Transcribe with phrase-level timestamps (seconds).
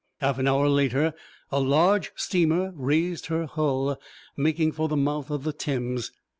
[0.19, 1.13] Half an hour later
[1.51, 4.01] a large steamer raised her hull,
[4.35, 6.11] making for the mouth of the Thames.